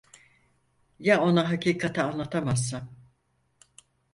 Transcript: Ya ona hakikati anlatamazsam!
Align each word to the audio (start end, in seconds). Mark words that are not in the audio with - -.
Ya 0.99 1.21
ona 1.21 1.47
hakikati 1.49 2.01
anlatamazsam! 2.05 2.87